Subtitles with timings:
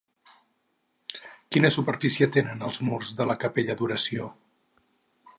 [1.55, 4.31] Quina superfície tenen els murs de la capella d'oració?